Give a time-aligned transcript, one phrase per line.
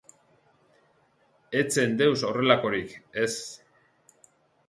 [1.59, 3.29] Ez zen deus horrelakorik, ez!